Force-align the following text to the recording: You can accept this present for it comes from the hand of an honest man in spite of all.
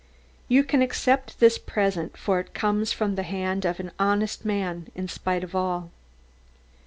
You 0.47 0.63
can 0.63 0.81
accept 0.81 1.39
this 1.39 1.59
present 1.59 2.17
for 2.17 2.39
it 2.39 2.55
comes 2.55 2.91
from 2.91 3.13
the 3.13 3.21
hand 3.21 3.65
of 3.65 3.79
an 3.79 3.91
honest 3.99 4.43
man 4.43 4.87
in 4.95 5.07
spite 5.07 5.43
of 5.43 5.53
all. 5.55 5.91